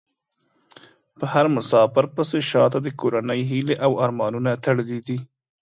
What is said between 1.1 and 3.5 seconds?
په هر مسافر پسې شا ته د کورنۍ